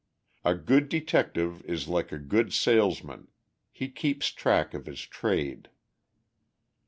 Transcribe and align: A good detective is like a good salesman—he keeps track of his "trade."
A 0.43 0.55
good 0.55 0.89
detective 0.89 1.63
is 1.65 1.87
like 1.87 2.11
a 2.11 2.17
good 2.17 2.53
salesman—he 2.55 3.89
keeps 3.89 4.31
track 4.31 4.73
of 4.73 4.87
his 4.87 5.01
"trade." 5.01 5.69